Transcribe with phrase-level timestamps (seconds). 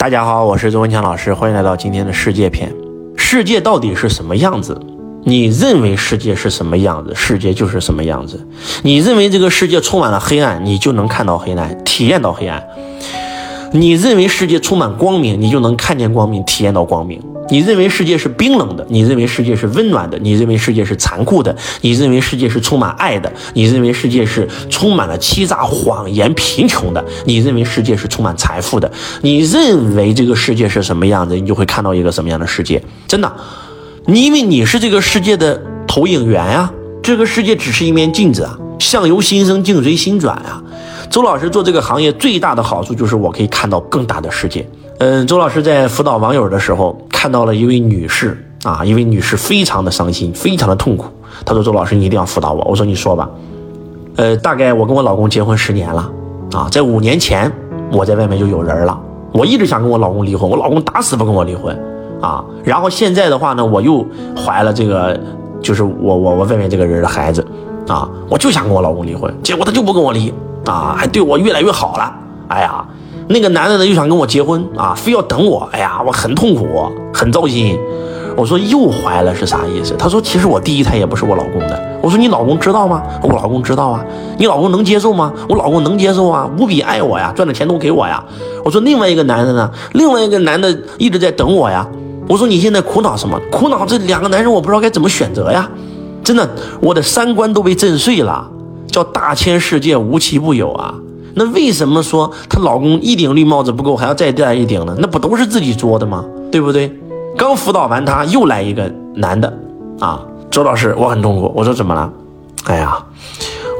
[0.00, 2.74] 大家好，我是周文强老师，欢迎来到今天的世界篇。
[3.18, 4.80] 世界到底是什么样子？
[5.24, 8.48] 你认为世界是什么样子，世界就是什么样子。
[8.82, 12.66] 你认为这个世界充满了黑暗，你就能看到黑暗，体验到黑暗。
[13.72, 17.20] 你认为世界充满光明，你就能看见光明，体验到光明。
[17.50, 28.90] 你认为世界是冰冷的，你认为世界是温暖的，你认为世界是残酷的，你认为世界是充满爱的，你认为世界是充满了欺诈、谎言、贫穷的，你认为世界是充满财富的。
[29.22, 32.82] 你认为这个世界是什么样子，你就会看到一个什么样的世界。
[33.08, 33.32] 真的，
[34.06, 36.72] 你因为你是这个世界的投影源呀，
[37.02, 40.62] 这个世界只是一面镜子啊，相由心生，境随心转啊。
[41.10, 44.64] 周老师做这个行业最大的好处就是我可以看到更大的世界。
[45.00, 51.06] 嗯，周老师在辅导网友的时候看到了一位女士啊，一位女士非常的伤心，非常的痛苦。
[51.46, 53.26] 她说：“周老师，你一定要辅导我。”我说：“你说吧。”
[54.16, 56.06] 呃，大概我跟我老公结婚十年了
[56.52, 57.50] 啊，在五年前
[57.90, 59.00] 我在外面就有人了。
[59.32, 61.74] 我一直想跟我老公离婚，我老公打死不跟我离婚
[62.20, 62.44] 啊。
[62.62, 65.18] 然后现在的话呢，我又怀了这个，
[65.62, 67.42] 就是我我我外面这个人的孩子
[67.88, 70.30] 啊，我就想跟我老公离婚，结果他就不跟我离。
[70.66, 72.14] 啊，还对我越来越好了。
[72.48, 72.84] 哎呀，
[73.32, 75.68] 那个男的呢又想跟我结婚啊，非要等我。
[75.70, 76.66] 哎呀，我很痛苦，
[77.14, 77.78] 很糟心。
[78.36, 79.94] 我说又怀了是啥意思？
[79.96, 81.80] 他说其实我第一胎也不是我老公的。
[82.02, 83.00] 我说你老公知道吗？
[83.22, 84.04] 我老公知道啊。
[84.36, 85.32] 你老公能接受吗？
[85.48, 88.20] 我老公能接受啊，无比爱我呀，赚的钱都给我呀。
[88.64, 89.70] 我说另外一个男的呢？
[89.92, 91.86] 另外一个男的一直在等我呀。
[92.26, 93.40] 我说你现在苦恼什么？
[93.52, 95.70] 苦恼这两个男人我不知道该怎么选择呀。
[96.24, 98.48] 真的，我的三观都被震碎了。
[98.88, 100.92] 叫大千世界无奇不有啊！
[101.34, 104.94] 那为什么说她老公一顶绿帽子不够，还要再戴一顶呢？
[104.98, 106.24] 那不都是自己作的吗？
[106.50, 106.92] 对不对？
[107.36, 109.52] 刚辅导完他，又来一个男的
[110.00, 110.20] 啊！
[110.50, 111.52] 周老师，我很痛苦。
[111.54, 112.12] 我说怎么了？
[112.64, 112.98] 哎呀，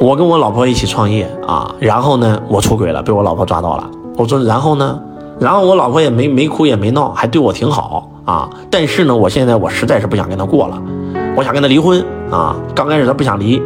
[0.01, 3.91] 我跟我老婆一起创业啊，然后呢，我出轨了，被我老婆抓到了。
[4.17, 4.99] 我说然后呢？
[5.41, 8.49] 然后我老婆也没没哭也没闹，还对我挺好啊。
[8.71, 10.81] 但是呢，我现在我实在是不想跟她过了，
[11.37, 12.55] 我想跟她离婚啊。
[12.75, 13.61] 刚开始她不想离，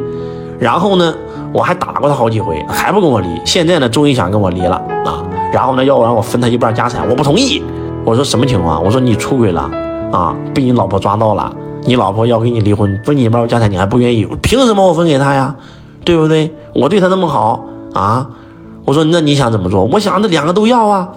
[0.58, 1.14] 然后呢？
[1.54, 3.28] 我还打过他好几回，还不跟我离。
[3.44, 4.74] 现在呢，终于想跟我离了
[5.06, 5.22] 啊！
[5.52, 7.62] 然后呢，要让我分他一半家产，我不同意。
[8.04, 8.84] 我说什么情况？
[8.84, 9.70] 我说你出轨了
[10.10, 11.54] 啊，被你老婆抓到了，
[11.84, 14.26] 你老婆要跟你离婚，分你一半家产，你还不愿意？
[14.42, 15.54] 凭什么我分给他呀？
[16.04, 16.52] 对不对？
[16.74, 18.26] 我对他那么好啊！
[18.84, 19.84] 我说那你想怎么做？
[19.84, 21.08] 我想这两个都要啊！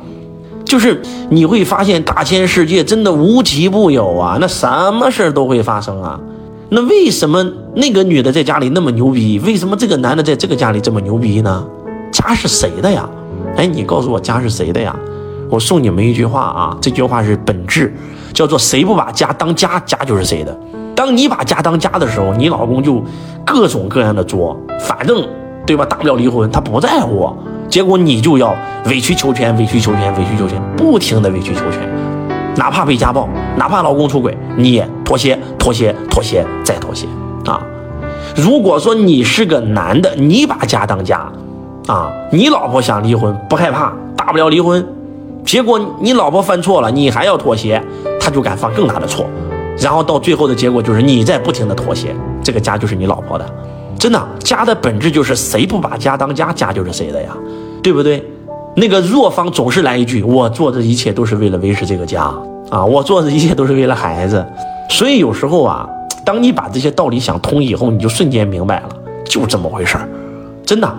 [0.63, 6.19] 就是你会发现，大千世界真的无奇不有啊，那什么事都会发生啊。
[6.69, 7.45] 那为什么
[7.75, 9.39] 那个女的在家里那么牛逼？
[9.39, 11.65] 为什么这个男的在这个家里这么牛逼呢？
[12.11, 13.07] 家是谁的呀？
[13.55, 14.93] 哎，你告诉我家是谁的呀？
[15.49, 17.95] 我送你们一句话啊，这句话是本质，
[18.33, 20.57] 叫做谁不把家当家，家就是谁的。
[20.93, 23.01] 当你把家当家的时候，你老公就
[23.45, 25.25] 各种各样的作，反正
[25.65, 25.85] 对吧？
[25.85, 27.31] 大不了离婚，他不在乎。
[27.69, 28.53] 结果你就要
[28.87, 31.86] 委曲求全，委曲求全，委曲求全，不停的委曲求全。
[32.57, 37.07] 哪怕被家暴，哪怕老公出轨，你也妥协、妥协、妥协再妥协
[37.45, 37.61] 啊！
[38.35, 41.31] 如果说你是个男的，你把家当家，
[41.87, 44.85] 啊，你老婆想离婚不害怕，大不了离婚。
[45.45, 47.81] 结果你老婆犯错了，你还要妥协，
[48.19, 49.25] 他就敢犯更大的错，
[49.77, 52.13] 然后到最后的结果就是你在不停的妥协，
[52.43, 53.45] 这个家就是你老婆的。
[53.97, 57.29] 真的，家的本质就是谁不把家当家，家就是谁的呀，
[57.81, 58.23] 对不对？
[58.79, 62.31] 那个弱方总是来一句：“我做的一切都是为了维持这个家
[62.69, 64.45] 啊，我做的一切都是为了孩子。”
[64.87, 65.89] 所以有时候啊，
[66.23, 68.89] 当你把这些道理想通以后，你就瞬间明白了，
[69.25, 70.07] 就这么回事儿。
[70.63, 70.95] 真的，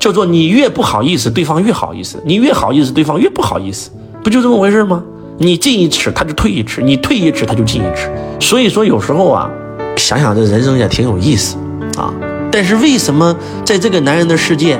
[0.00, 3.92] 叫做你越不好意思，对方越好意思；你越好意思，对方越不好意思，
[4.24, 5.00] 不就这么回事吗？
[5.38, 8.10] 你进一尺，他就退一尺；你退一尺，他就进一尺。
[8.40, 9.48] 所以说，有时候啊，
[9.96, 11.56] 想想这人生也挺有意思
[11.96, 12.12] 啊。
[12.50, 13.32] 但是为什么
[13.64, 14.74] 在这个男人的世界，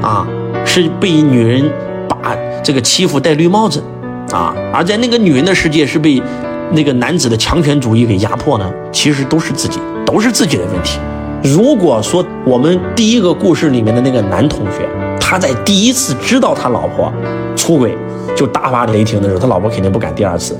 [0.00, 0.24] 啊？
[0.72, 1.68] 是被女人
[2.08, 3.82] 把这个欺负戴绿帽子，
[4.30, 6.22] 啊，而在那个女人的世界是被
[6.70, 8.72] 那个男子的强权主义给压迫呢？
[8.92, 11.00] 其实都是自己，都是自己的问题。
[11.42, 14.88] 如果说我们第一个故事里面的那个男同学，
[15.20, 17.12] 他在第一次知道他老婆
[17.56, 17.98] 出轨
[18.36, 20.56] 就大发雷霆的时候，他老婆肯定不敢第二次，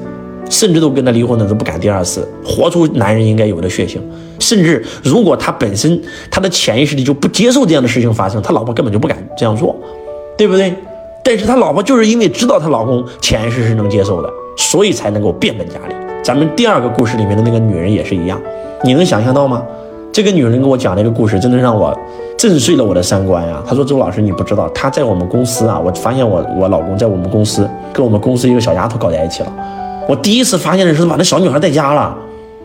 [0.50, 4.02] 甚至都跟他离婚的都不敢第二次，活出男人应该有的血性。
[4.38, 5.98] 甚至如果他本身
[6.30, 9.74] 他的潜意识里就不接受这样的事情发生，他老婆根本就不敢这样做。
[10.36, 10.74] 对不对？
[11.22, 15.94] 但是他老婆就是因为知道她老公潜意识是能接受的，所以才能够变本加厉。
[16.24, 18.40] 咱们第二个故事里面的那个女人也是一样，
[18.82, 19.62] 你能想象到吗？
[20.10, 21.94] 这个女人跟我讲那个故事，真的让我
[22.38, 23.62] 震碎了我的三观呀。
[23.66, 29.52] 她说：“周老师，你不知道，她在我们公司啊，我发现我我老公在我们公司跟我们公司一个小丫头搞在一起了。
[30.10, 32.16] 我第一次发现的时候，把那小女孩带家了。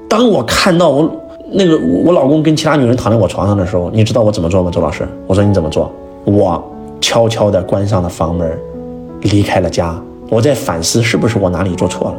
[0.09, 1.07] 当我看到我
[1.51, 4.71] 那个我老公跟其他女人躺在我床上的时候，你知道我怎么做吗？
[4.71, 5.91] 周老师，我说你怎么做？
[6.25, 6.71] 我。
[7.01, 8.49] 悄悄地关上了房门，
[9.21, 9.95] 离开了家，
[10.29, 12.15] 我在反思是不是我哪里做错了。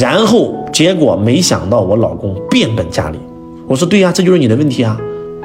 [0.00, 3.18] 然后结果没想到我老公变本加厉。
[3.66, 4.96] 我说对呀，这就是你的问题啊，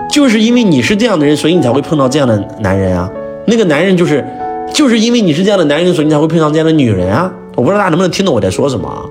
[0.09, 3.11] 就是因为你是这样的人，所以你才会碰到这样的男人啊。
[3.45, 4.25] 那个男人就是，
[4.73, 7.31] 就是因为你是这样的男人，所以你才会碰上这样的女人啊。
[7.55, 9.05] 我不知道大家能不能听懂我在说什么啊？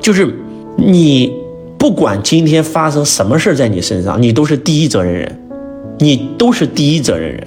[0.00, 0.34] 就是
[0.76, 1.32] 你
[1.78, 5.40] 不管今天发生什么事在你身上，你都是第一责任人，
[5.98, 7.46] 你都是第一责任人。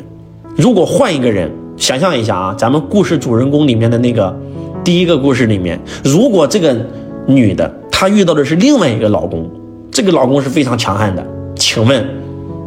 [0.55, 4.33] 如果换一个人，想象一下啊，咱们故事主人公里面的那个
[4.83, 6.77] 第一个故事里面，如果这个
[7.25, 9.49] 女的她遇到的是另外一个老公，
[9.91, 11.25] 这个老公是非常强悍的，
[11.55, 12.05] 请问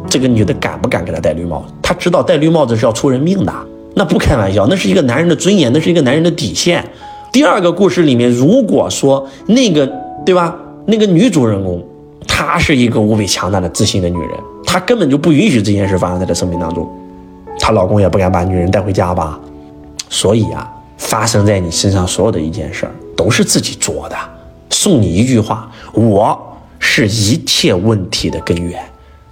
[0.07, 1.73] 这个女的敢不敢给他戴绿帽子？
[1.81, 3.53] 她知道戴绿帽子是要出人命的，
[3.99, 6.81] 那不开玩笑，那是一个男人的尊严，那是一个男人的底线。
[7.33, 9.85] 第二个故事里面，如果说那个
[10.25, 10.55] 对吧，
[10.85, 11.85] 那个女主人公
[12.25, 14.29] 她是一个无比强大的自信的女人，
[14.65, 16.89] 她根本就不允许这件事发生在她生命当中。
[17.59, 19.37] 她老公也不敢把女人带回家吧，
[20.07, 24.15] 所以啊，发生在你身上所有的一件事儿都是自己做的。
[24.69, 28.81] 送你一句话：我是一切问题的根源，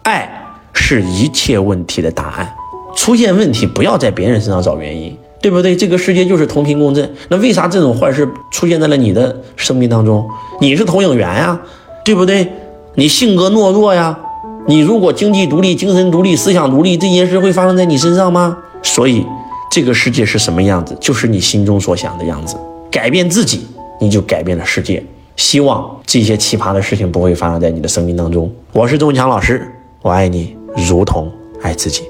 [0.04, 0.30] 爱
[0.74, 2.54] 是一切问题的答案。
[2.98, 5.76] 出现问题不要在别人身上找原因，对不对？
[5.76, 10.28] 这个世界就是同频共振，那为啥这种坏事出现在了你的生命当中？
[10.60, 11.58] 你是投影源呀，
[12.04, 12.52] 对不对？
[12.96, 14.20] 你性格懦弱呀。
[14.68, 18.58] 你如果经济独立、精神独立、思想独立，这件事会发生在你身上吗？
[18.84, 19.24] 所以，
[19.72, 22.58] 这个世界是什么样子，就是你心中所想的样子。
[22.92, 23.66] 改变自己，
[24.02, 25.02] 你就改变了世界。
[25.38, 28.52] 希望这些奇葩的事情不会发生在你的生命当中。
[28.74, 29.72] 我是周文强老师，
[30.02, 30.58] 我爱你
[30.90, 32.04] 如同爱自己。